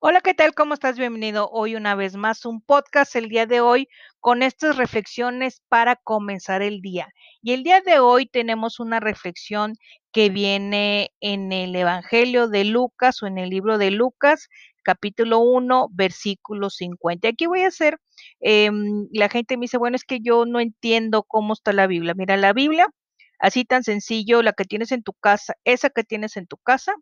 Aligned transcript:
Hola, 0.00 0.20
¿qué 0.20 0.32
tal? 0.32 0.54
¿Cómo 0.54 0.74
estás? 0.74 0.96
Bienvenido 0.96 1.48
hoy 1.50 1.74
una 1.74 1.96
vez 1.96 2.14
más 2.14 2.46
un 2.46 2.60
podcast 2.60 3.16
el 3.16 3.28
día 3.28 3.46
de 3.46 3.60
hoy 3.60 3.88
con 4.20 4.44
estas 4.44 4.76
reflexiones 4.76 5.60
para 5.68 5.96
comenzar 5.96 6.62
el 6.62 6.80
día. 6.80 7.08
Y 7.42 7.52
el 7.52 7.64
día 7.64 7.80
de 7.80 7.98
hoy 7.98 8.26
tenemos 8.26 8.78
una 8.78 9.00
reflexión 9.00 9.74
que 10.12 10.30
viene 10.30 11.10
en 11.20 11.50
el 11.50 11.74
Evangelio 11.74 12.46
de 12.46 12.64
Lucas 12.64 13.20
o 13.24 13.26
en 13.26 13.38
el 13.38 13.50
libro 13.50 13.76
de 13.76 13.90
Lucas, 13.90 14.48
capítulo 14.84 15.40
1, 15.40 15.88
versículo 15.90 16.70
50. 16.70 17.26
Aquí 17.30 17.46
voy 17.46 17.62
a 17.62 17.68
hacer, 17.68 17.98
eh, 18.40 18.70
la 19.12 19.28
gente 19.28 19.56
me 19.56 19.62
dice, 19.62 19.78
bueno, 19.78 19.96
es 19.96 20.04
que 20.04 20.20
yo 20.20 20.46
no 20.46 20.60
entiendo 20.60 21.24
cómo 21.24 21.54
está 21.54 21.72
la 21.72 21.88
Biblia. 21.88 22.14
Mira, 22.16 22.36
la 22.36 22.52
Biblia, 22.52 22.86
así 23.40 23.64
tan 23.64 23.82
sencillo, 23.82 24.42
la 24.42 24.52
que 24.52 24.64
tienes 24.64 24.92
en 24.92 25.02
tu 25.02 25.12
casa, 25.14 25.54
esa 25.64 25.90
que 25.90 26.04
tienes 26.04 26.36
en 26.36 26.46
tu 26.46 26.56
casa, 26.58 26.94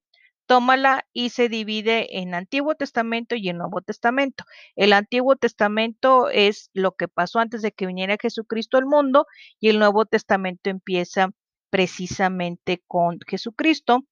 tómala 0.47 1.07
y 1.13 1.31
se 1.31 1.49
divide 1.49 2.19
en 2.19 2.34
Antiguo 2.34 2.75
Testamento 2.75 3.34
y 3.34 3.48
en 3.48 3.59
Nuevo 3.59 3.80
Testamento. 3.83 4.45
El 4.77 4.93
Antiguo 4.93 5.37
Testamento 5.37 6.30
es 6.30 6.70
lo 6.73 6.93
que 6.93 7.09
pasó 7.09 7.41
antes 7.41 7.62
de 7.62 7.73
que 7.73 7.87
viniera 7.87 8.16
Jesucristo 8.20 8.79
al 8.79 8.87
mundo 8.87 9.27
y 9.61 9.69
el 9.69 9.79
Nuevo 9.79 10.06
Testamento 10.06 10.70
empieza 10.70 11.30
precisamente 11.70 12.83
con 12.87 13.19
Jesucristo. 13.27 14.06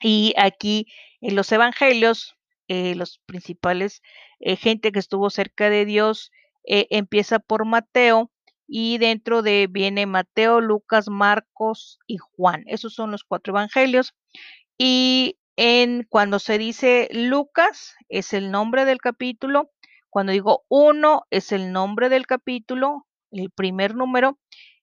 Y 0.00 0.34
aquí 0.36 0.86
en 1.20 1.36
los 1.36 1.50
evangelios, 1.52 2.34
eh, 2.68 2.94
los 2.94 3.20
principales 3.26 4.02
eh, 4.40 4.56
gente 4.56 4.92
que 4.92 4.98
estuvo 4.98 5.30
cerca 5.30 5.70
de 5.70 5.84
Dios 5.84 6.30
eh, 6.64 6.86
empieza 6.90 7.38
por 7.38 7.64
Mateo 7.64 8.30
y 8.66 8.98
dentro 8.98 9.42
de 9.42 9.66
viene 9.70 10.06
Mateo, 10.06 10.60
Lucas, 10.60 11.08
Marcos 11.08 11.98
y 12.06 12.18
Juan. 12.18 12.64
Esos 12.66 12.94
son 12.94 13.10
los 13.10 13.24
cuatro 13.24 13.52
evangelios. 13.52 14.14
Y 14.76 15.37
en 15.60 16.06
cuando 16.08 16.38
se 16.38 16.56
dice 16.56 17.08
Lucas 17.10 17.96
es 18.08 18.32
el 18.32 18.52
nombre 18.52 18.84
del 18.84 18.98
capítulo, 18.98 19.72
cuando 20.08 20.30
digo 20.32 20.64
uno 20.68 21.24
es 21.30 21.50
el 21.50 21.72
nombre 21.72 22.08
del 22.08 22.28
capítulo, 22.28 23.08
el 23.32 23.50
primer 23.50 23.96
número, 23.96 24.38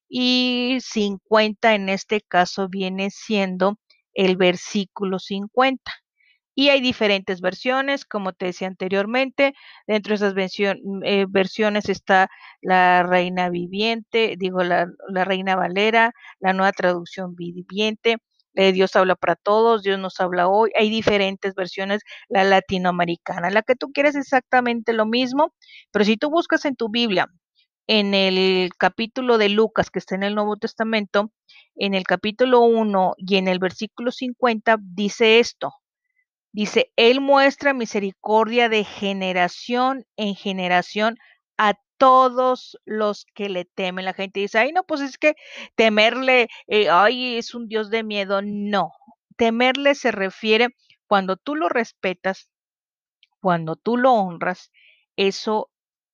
y 0.10 0.80
50 0.82 1.76
en 1.76 1.88
este 1.88 2.20
caso 2.20 2.68
viene 2.68 3.10
siendo 3.10 3.80
el 4.14 4.36
versículo 4.36 5.18
50. 5.20 5.94
Y 6.56 6.70
hay 6.70 6.82
diferentes 6.82 7.40
versiones, 7.40 8.04
como 8.06 8.34
te 8.34 8.48
decía 8.48 8.68
anteriormente. 8.68 9.54
Dentro 9.88 10.12
de 10.12 10.16
esas 10.16 10.34
eh, 11.06 11.26
versiones 11.30 11.88
está 11.90 12.30
la 12.62 13.04
Reina 13.04 13.50
Viviente, 13.50 14.36
digo 14.38 14.62
la 14.64 14.88
Reina 15.10 15.56
Valera, 15.56 16.12
la 16.40 16.54
nueva 16.54 16.72
traducción 16.74 17.36
viviente, 17.36 18.18
eh, 18.56 18.72
Dios 18.72 18.96
habla 18.96 19.16
para 19.16 19.36
todos, 19.36 19.84
Dios 19.84 20.00
nos 20.00 20.20
habla 20.20 20.48
hoy. 20.48 20.72
Hay 20.80 20.90
diferentes 20.90 21.56
versiones, 21.56 22.02
la 22.30 22.44
latinoamericana, 22.44 23.50
la 23.50 23.62
que 23.62 23.76
tú 23.76 23.92
quieres 23.92 24.16
exactamente 24.16 24.94
lo 24.94 25.06
mismo, 25.06 25.54
pero 25.92 26.06
si 26.06 26.18
tú 26.18 26.30
buscas 26.30 26.66
en 26.66 26.76
tu 26.76 26.90
Biblia, 26.90 27.28
en 27.88 28.14
el 28.14 28.70
capítulo 28.78 29.38
de 29.38 29.50
Lucas, 29.50 29.90
que 29.92 30.00
está 30.00 30.16
en 30.16 30.24
el 30.24 30.36
Nuevo 30.36 30.58
Testamento, 30.58 31.32
en 31.76 31.94
el 31.94 32.04
capítulo 32.06 32.62
1 32.62 33.14
y 33.18 33.38
en 33.38 33.48
el 33.48 33.60
versículo 33.60 34.12
50, 34.12 34.78
dice 34.82 35.40
esto. 35.40 35.72
Dice, 36.54 36.92
Él 36.96 37.20
muestra 37.20 37.74
misericordia 37.74 38.70
de 38.70 38.86
generación 38.86 40.06
en 40.16 40.36
generación 40.36 41.18
a 41.58 41.74
todos 41.98 42.78
los 42.86 43.26
que 43.34 43.50
le 43.50 43.66
temen. 43.66 44.06
La 44.06 44.14
gente 44.14 44.40
dice, 44.40 44.60
ay, 44.60 44.72
no, 44.72 44.84
pues 44.84 45.02
es 45.02 45.18
que 45.18 45.36
temerle, 45.76 46.48
eh, 46.68 46.90
ay, 46.90 47.38
es 47.38 47.54
un 47.56 47.68
Dios 47.68 47.90
de 47.90 48.04
miedo. 48.04 48.42
No, 48.42 48.92
temerle 49.38 49.96
se 49.96 50.12
refiere 50.12 50.76
cuando 51.08 51.38
tú 51.38 51.56
lo 51.56 51.70
respetas, 51.70 52.50
cuando 53.40 53.76
tú 53.76 53.98
lo 53.98 54.14
honras, 54.14 54.72
eso 55.16 55.70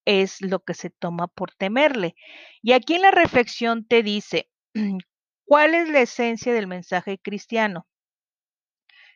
es 0.06 0.42
lo 0.42 0.60
que 0.60 0.74
se 0.74 0.90
toma 0.90 1.28
por 1.28 1.54
temerle. 1.54 2.16
Y 2.62 2.74
aquí 2.74 2.96
en 2.96 3.04
la 3.04 3.12
reflexión 3.12 3.86
te 3.86 4.04
dice, 4.04 4.50
¿cuál 5.46 5.76
es 5.76 5.90
la 5.90 6.02
esencia 6.02 6.54
del 6.54 6.68
mensaje 6.68 7.20
cristiano? 7.20 7.88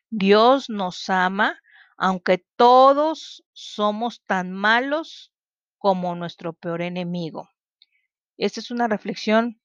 Dios 0.09 0.70
nos 0.70 1.09
ama, 1.09 1.59
aunque 1.98 2.46
todos 2.56 3.44
somos 3.54 4.22
tan 4.24 4.52
malos 4.52 5.31
como 5.85 6.16
nuestro 6.16 6.53
peor 6.53 6.81
enemigo. 6.81 7.47
Esta 8.38 8.59
es 8.59 8.72
una 8.72 8.88
reflexión 8.88 9.62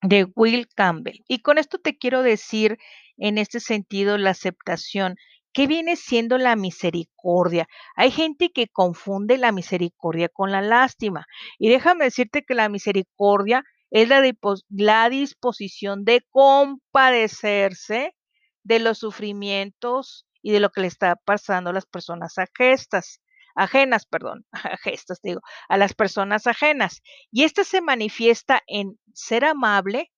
de 0.00 0.28
Will 0.36 0.68
Campbell. 0.76 1.24
Y 1.26 1.42
con 1.42 1.58
esto 1.58 1.78
te 1.78 1.98
quiero 1.98 2.22
decir 2.22 2.78
en 3.16 3.38
este 3.38 3.58
sentido 3.58 4.16
la 4.16 4.30
aceptación. 4.30 5.16
¿Qué 5.52 5.66
viene 5.66 5.96
siendo 5.96 6.38
la 6.38 6.54
misericordia? 6.54 7.66
Hay 7.96 8.12
gente 8.12 8.52
que 8.52 8.68
confunde 8.68 9.36
la 9.36 9.50
misericordia 9.50 10.28
con 10.28 10.52
la 10.52 10.62
lástima. 10.62 11.26
Y 11.58 11.68
déjame 11.68 12.04
decirte 12.04 12.44
que 12.44 12.54
la 12.54 12.68
misericordia 12.68 13.64
es 13.90 14.08
la, 14.08 15.08
disposición 15.08 16.04
de 16.04 16.24
compadecerse 16.30 18.14
de 18.62 18.78
los 18.78 18.98
sufrimientos 18.98 20.28
y 20.42 20.52
de 20.52 20.60
lo 20.60 20.70
que 20.70 20.82
le 20.82 20.86
está 20.86 21.16
pasando 21.16 21.70
a 21.70 21.72
las 21.72 21.86
personas 21.86 22.38
a 22.38 22.46
gestas 22.56 23.18
ajenas, 23.54 24.06
perdón, 24.06 24.46
a 24.52 24.78
digo, 25.22 25.40
a 25.68 25.76
las 25.76 25.94
personas 25.94 26.46
ajenas. 26.46 27.02
Y 27.30 27.44
esta 27.44 27.64
se 27.64 27.80
manifiesta 27.80 28.62
en 28.66 28.98
ser 29.12 29.44
amable, 29.44 30.10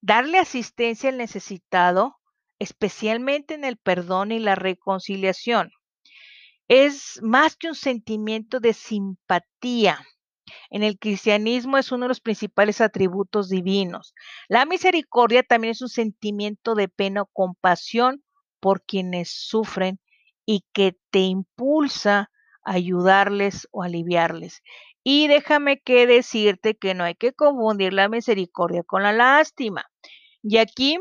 darle 0.00 0.38
asistencia 0.38 1.10
al 1.10 1.18
necesitado, 1.18 2.16
especialmente 2.58 3.54
en 3.54 3.64
el 3.64 3.76
perdón 3.76 4.32
y 4.32 4.38
la 4.38 4.54
reconciliación. 4.54 5.70
Es 6.68 7.20
más 7.22 7.56
que 7.56 7.68
un 7.68 7.74
sentimiento 7.74 8.60
de 8.60 8.74
simpatía. 8.74 10.04
En 10.70 10.82
el 10.82 10.98
cristianismo 10.98 11.78
es 11.78 11.92
uno 11.92 12.04
de 12.04 12.08
los 12.08 12.20
principales 12.20 12.80
atributos 12.80 13.48
divinos. 13.48 14.14
La 14.48 14.66
misericordia 14.66 15.42
también 15.42 15.72
es 15.72 15.82
un 15.82 15.88
sentimiento 15.88 16.74
de 16.74 16.88
pena 16.88 17.22
o 17.22 17.26
compasión 17.26 18.22
por 18.60 18.82
quienes 18.82 19.30
sufren 19.30 20.00
y 20.44 20.64
que 20.72 20.96
te 21.10 21.20
impulsa 21.20 22.30
ayudarles 22.68 23.68
o 23.72 23.82
aliviarles. 23.82 24.62
Y 25.02 25.28
déjame 25.28 25.80
que 25.80 26.06
decirte 26.06 26.76
que 26.76 26.94
no 26.94 27.04
hay 27.04 27.14
que 27.14 27.32
confundir 27.32 27.92
la 27.92 28.08
misericordia 28.08 28.82
con 28.82 29.02
la 29.02 29.12
lástima. 29.12 29.86
Y 30.42 30.58
aquí 30.58 30.98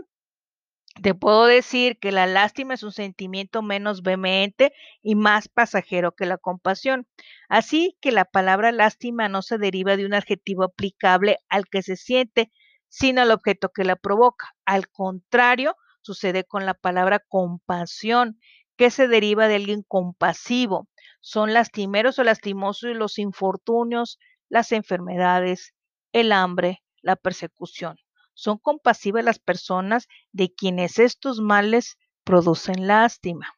te 1.04 1.14
puedo 1.14 1.46
decir 1.46 2.00
que 2.00 2.12
la 2.12 2.26
lástima 2.26 2.74
es 2.74 2.84
un 2.84 2.92
sentimiento 2.92 3.62
menos 3.62 4.02
vehemente 4.02 4.72
y 5.04 5.16
más 5.16 5.48
pasajero 5.48 6.14
que 6.14 6.26
la 6.26 6.38
compasión. 6.38 7.08
Así 7.50 7.98
que 8.02 8.12
la 8.12 8.26
palabra 8.26 8.72
lástima 8.72 9.30
no 9.30 9.42
se 9.42 9.58
deriva 9.58 9.98
de 9.98 10.06
un 10.06 10.14
adjetivo 10.14 10.64
aplicable 10.64 11.38
al 11.50 11.66
que 11.68 11.84
se 11.84 11.98
siente, 11.98 12.52
sino 12.88 13.22
al 13.22 13.32
objeto 13.32 13.70
que 13.70 13.84
la 13.84 13.96
provoca. 13.96 14.56
Al 14.66 14.90
contrario, 14.90 15.76
sucede 16.02 16.46
con 16.46 16.66
la 16.66 16.74
palabra 16.74 17.20
compasión, 17.28 18.40
que 18.78 18.92
se 18.92 19.08
deriva 19.08 19.48
de 19.48 19.56
alguien 19.56 19.84
compasivo. 19.88 20.88
Son 21.20 21.54
lastimeros 21.54 22.20
o 22.20 22.24
lastimosos 22.24 22.96
los 22.96 23.20
infortunios, 23.20 24.20
las 24.50 24.72
enfermedades, 24.72 25.74
el 26.14 26.32
hambre, 26.32 26.84
la 27.02 27.16
persecución. 27.16 27.98
Son 28.34 28.58
compasivas 28.58 29.24
las 29.24 29.40
personas 29.40 30.08
de 30.32 30.54
quienes 30.54 31.00
estos 31.00 31.40
males 31.40 31.98
producen 32.24 32.88
lástima. 32.88 33.54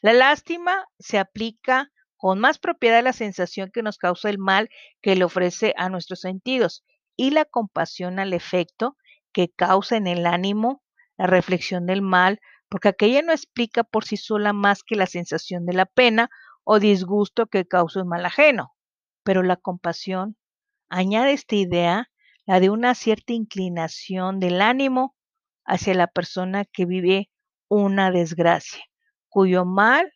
La 0.00 0.12
lástima 0.12 0.86
se 0.98 1.18
aplica 1.18 1.90
con 2.16 2.38
más 2.38 2.58
propiedad 2.58 3.00
a 3.00 3.02
la 3.02 3.12
sensación 3.12 3.70
que 3.72 3.82
nos 3.82 3.98
causa 3.98 4.30
el 4.30 4.38
mal 4.38 4.70
que 5.00 5.16
le 5.16 5.24
ofrece 5.24 5.74
a 5.76 5.88
nuestros 5.88 6.20
sentidos 6.20 6.84
y 7.16 7.30
la 7.30 7.44
compasión 7.44 8.18
al 8.18 8.32
efecto 8.32 8.96
que 9.32 9.50
causa 9.50 9.96
en 9.96 10.06
el 10.06 10.26
ánimo 10.26 10.82
la 11.18 11.26
reflexión 11.26 11.86
del 11.86 12.00
mal, 12.00 12.40
porque 12.68 12.88
aquella 12.88 13.22
no 13.22 13.32
explica 13.32 13.84
por 13.84 14.04
sí 14.04 14.16
sola 14.16 14.52
más 14.52 14.82
que 14.82 14.96
la 14.96 15.06
sensación 15.06 15.66
de 15.66 15.74
la 15.74 15.86
pena 15.86 16.30
o 16.64 16.78
disgusto 16.78 17.46
que 17.46 17.66
causa 17.66 18.02
un 18.02 18.08
mal 18.08 18.24
ajeno. 18.26 18.74
Pero 19.24 19.42
la 19.42 19.56
compasión 19.56 20.36
añade 20.88 21.32
esta 21.32 21.56
idea, 21.56 22.10
la 22.46 22.60
de 22.60 22.70
una 22.70 22.94
cierta 22.94 23.32
inclinación 23.32 24.40
del 24.40 24.60
ánimo 24.60 25.16
hacia 25.64 25.94
la 25.94 26.06
persona 26.06 26.64
que 26.64 26.86
vive 26.86 27.30
una 27.68 28.10
desgracia, 28.10 28.84
cuyo 29.28 29.64
mal 29.64 30.12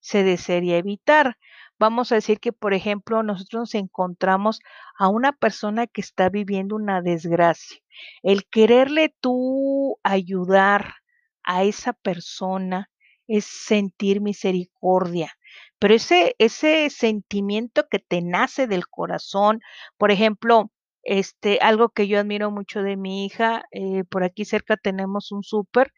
se 0.00 0.24
desearía 0.24 0.76
evitar. 0.76 1.36
Vamos 1.78 2.12
a 2.12 2.16
decir 2.16 2.40
que, 2.40 2.52
por 2.52 2.74
ejemplo, 2.74 3.22
nosotros 3.22 3.60
nos 3.60 3.74
encontramos 3.74 4.60
a 4.98 5.08
una 5.08 5.32
persona 5.32 5.86
que 5.86 6.02
está 6.02 6.28
viviendo 6.28 6.76
una 6.76 7.00
desgracia. 7.00 7.78
El 8.22 8.46
quererle 8.46 9.14
tú 9.20 9.98
ayudar 10.02 10.94
a 11.42 11.64
esa 11.64 11.92
persona 11.94 12.90
es 13.26 13.46
sentir 13.46 14.20
misericordia, 14.20 15.32
pero 15.80 15.94
ese, 15.94 16.36
ese 16.38 16.90
sentimiento 16.90 17.88
que 17.90 18.00
te 18.00 18.22
nace 18.22 18.68
del 18.68 18.88
corazón, 18.88 19.60
por 19.98 20.12
ejemplo, 20.12 20.72
este, 21.04 21.58
algo 21.62 21.90
que 21.90 22.08
yo 22.08 22.20
admiro 22.20 22.52
mucho 22.52 22.82
de 22.82 22.96
mi 22.98 23.26
hija, 23.26 23.64
eh, 23.72 24.04
por 24.04 24.24
aquí 24.24 24.44
cerca 24.46 24.76
tenemos 24.78 25.32
un 25.32 25.44
súper 25.44 25.92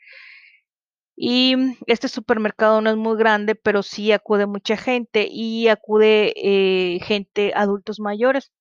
Y 1.17 1.55
este 1.87 2.09
supermercado 2.09 2.81
no 2.81 2.91
es 2.91 2.97
muy 2.97 3.17
grande, 3.17 3.55
pero 3.55 3.83
sí 3.83 4.13
acude 4.13 4.47
mucha 4.47 4.77
gente 4.77 5.29
y 5.31 5.69
acude 5.69 6.33
eh, 6.37 7.01
gente, 7.03 7.53
adultos 7.55 8.01
mayores. 8.01 8.53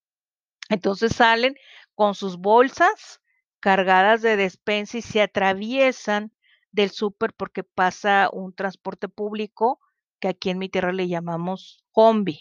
Entonces 0.69 1.13
salen 1.15 1.55
con 1.95 2.15
sus 2.15 2.37
bolsas 2.37 3.21
cargadas 3.61 4.21
de 4.23 4.37
despensa 4.37 4.99
y 4.99 5.03
se 5.03 5.21
atraviesan 5.21 6.33
del 6.71 6.91
súper 6.91 7.33
porque 7.33 7.63
pasa 7.63 8.29
un 8.33 8.53
transporte 8.55 9.09
público 9.09 9.79
que 10.21 10.29
aquí 10.29 10.51
en 10.51 10.59
mi 10.59 10.69
tierra 10.69 10.93
le 10.93 11.09
llamamos 11.09 11.83
combi. 11.91 12.39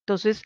Entonces, 0.00 0.44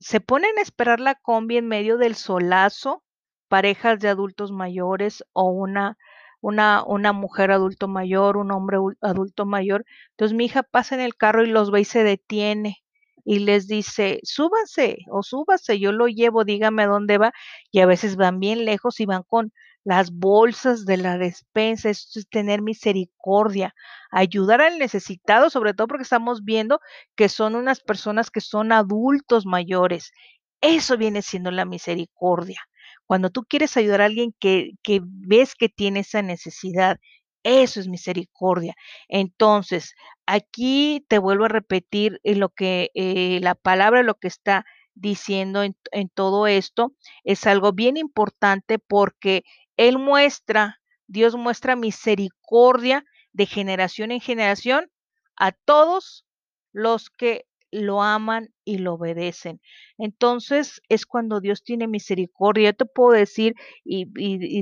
se 0.00 0.20
ponen 0.20 0.58
a 0.58 0.62
esperar 0.62 1.00
la 1.00 1.14
combi 1.16 1.58
en 1.58 1.68
medio 1.68 1.98
del 1.98 2.14
solazo, 2.16 3.04
parejas 3.48 4.00
de 4.00 4.08
adultos 4.08 4.52
mayores 4.52 5.24
o 5.32 5.50
una, 5.50 5.98
una, 6.40 6.84
una 6.86 7.12
mujer 7.12 7.50
adulto 7.50 7.88
mayor, 7.88 8.36
un 8.36 8.52
hombre 8.52 8.78
adulto 9.00 9.46
mayor. 9.46 9.84
Entonces 10.10 10.36
mi 10.36 10.46
hija 10.46 10.62
pasa 10.62 10.94
en 10.94 11.00
el 11.02 11.16
carro 11.16 11.44
y 11.44 11.48
los 11.48 11.70
ve 11.70 11.80
y 11.82 11.84
se 11.84 12.04
detiene 12.04 12.78
y 13.24 13.40
les 13.40 13.68
dice, 13.68 14.20
súbanse 14.22 14.98
o 15.10 15.22
súbase, 15.22 15.78
yo 15.78 15.92
lo 15.92 16.06
llevo, 16.08 16.44
dígame 16.44 16.84
a 16.84 16.86
dónde 16.86 17.18
va. 17.18 17.32
Y 17.70 17.80
a 17.80 17.86
veces 17.86 18.16
van 18.16 18.40
bien 18.40 18.64
lejos 18.64 19.00
y 19.00 19.06
van 19.06 19.22
con 19.24 19.52
las 19.88 20.10
bolsas 20.10 20.84
de 20.84 20.98
la 20.98 21.16
despensa, 21.16 21.88
esto 21.88 22.18
es 22.18 22.28
tener 22.28 22.60
misericordia, 22.60 23.74
ayudar 24.10 24.60
al 24.60 24.78
necesitado, 24.78 25.48
sobre 25.48 25.72
todo 25.72 25.86
porque 25.88 26.02
estamos 26.02 26.44
viendo 26.44 26.78
que 27.16 27.30
son 27.30 27.54
unas 27.54 27.80
personas 27.80 28.30
que 28.30 28.42
son 28.42 28.70
adultos 28.70 29.46
mayores. 29.46 30.12
Eso 30.60 30.98
viene 30.98 31.22
siendo 31.22 31.50
la 31.50 31.64
misericordia. 31.64 32.60
Cuando 33.06 33.30
tú 33.30 33.44
quieres 33.48 33.78
ayudar 33.78 34.02
a 34.02 34.04
alguien 34.04 34.34
que, 34.38 34.72
que 34.82 35.00
ves 35.02 35.54
que 35.54 35.70
tiene 35.70 36.00
esa 36.00 36.20
necesidad, 36.20 36.98
eso 37.42 37.80
es 37.80 37.88
misericordia. 37.88 38.74
Entonces, 39.08 39.94
aquí 40.26 41.06
te 41.08 41.16
vuelvo 41.16 41.46
a 41.46 41.48
repetir 41.48 42.20
lo 42.24 42.50
que 42.50 42.90
eh, 42.92 43.40
la 43.40 43.54
palabra, 43.54 44.02
lo 44.02 44.16
que 44.16 44.28
está 44.28 44.66
diciendo 44.94 45.62
en, 45.62 45.74
en 45.92 46.10
todo 46.10 46.46
esto, 46.46 46.92
es 47.24 47.46
algo 47.46 47.72
bien 47.72 47.96
importante 47.96 48.78
porque 48.78 49.44
Él 49.78 49.98
muestra, 49.98 50.82
Dios 51.06 51.36
muestra 51.36 51.76
misericordia 51.76 53.04
de 53.32 53.46
generación 53.46 54.10
en 54.10 54.20
generación 54.20 54.90
a 55.36 55.52
todos 55.52 56.26
los 56.72 57.08
que 57.08 57.46
lo 57.70 58.02
aman 58.02 58.48
y 58.64 58.78
lo 58.78 58.94
obedecen. 58.94 59.60
Entonces 59.98 60.82
es 60.88 61.06
cuando 61.06 61.40
Dios 61.40 61.62
tiene 61.62 61.86
misericordia. 61.86 62.70
Yo 62.70 62.76
te 62.76 62.86
puedo 62.86 63.12
decir, 63.12 63.54
y, 63.84 64.06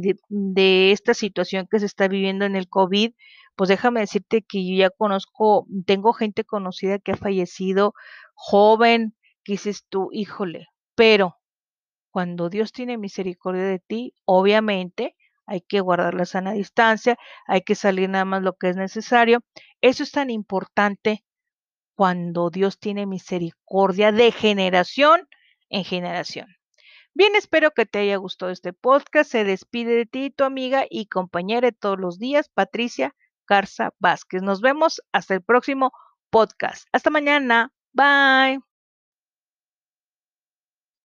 de, 0.00 0.16
de, 0.28 0.92
esta 0.92 1.14
situación 1.14 1.66
que 1.70 1.80
se 1.80 1.86
está 1.86 2.08
viviendo 2.08 2.44
en 2.44 2.54
el 2.54 2.68
COVID, 2.68 3.12
pues 3.54 3.68
déjame 3.68 4.00
decirte 4.00 4.42
que 4.42 4.66
yo 4.68 4.76
ya 4.76 4.90
conozco, 4.90 5.66
tengo 5.86 6.12
gente 6.12 6.44
conocida 6.44 6.98
que 6.98 7.12
ha 7.12 7.16
fallecido 7.16 7.94
joven, 8.34 9.14
que 9.44 9.52
dices 9.52 9.86
tú, 9.88 10.10
híjole, 10.12 10.66
pero 10.94 11.36
cuando 12.16 12.48
Dios 12.48 12.72
tiene 12.72 12.96
misericordia 12.96 13.64
de 13.64 13.78
ti, 13.78 14.14
obviamente 14.24 15.14
hay 15.44 15.60
que 15.60 15.80
guardar 15.80 16.14
la 16.14 16.24
sana 16.24 16.52
distancia, 16.52 17.18
hay 17.46 17.60
que 17.60 17.74
salir 17.74 18.08
nada 18.08 18.24
más 18.24 18.42
lo 18.42 18.54
que 18.56 18.70
es 18.70 18.76
necesario. 18.76 19.40
Eso 19.82 20.02
es 20.02 20.12
tan 20.12 20.30
importante 20.30 21.26
cuando 21.94 22.48
Dios 22.48 22.78
tiene 22.78 23.04
misericordia 23.04 24.12
de 24.12 24.32
generación 24.32 25.28
en 25.68 25.84
generación. 25.84 26.56
Bien, 27.12 27.36
espero 27.36 27.72
que 27.72 27.84
te 27.84 27.98
haya 27.98 28.16
gustado 28.16 28.50
este 28.50 28.72
podcast. 28.72 29.30
Se 29.30 29.44
despide 29.44 29.94
de 29.94 30.06
ti 30.06 30.30
tu 30.30 30.44
amiga 30.44 30.86
y 30.88 31.08
compañera 31.08 31.66
de 31.66 31.72
todos 31.72 32.00
los 32.00 32.18
días, 32.18 32.48
Patricia 32.48 33.14
Garza 33.46 33.90
Vázquez. 33.98 34.40
Nos 34.40 34.62
vemos 34.62 35.02
hasta 35.12 35.34
el 35.34 35.42
próximo 35.42 35.92
podcast. 36.30 36.88
Hasta 36.92 37.10
mañana. 37.10 37.74
Bye. 37.92 38.65